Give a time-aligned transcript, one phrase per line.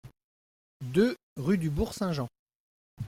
[0.81, 2.27] deux rue du Bourg Saint-Jean